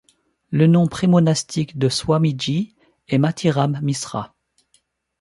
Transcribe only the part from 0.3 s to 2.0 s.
Le nom pré-monastique de